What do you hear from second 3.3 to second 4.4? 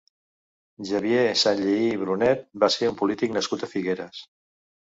nascut a Figueres.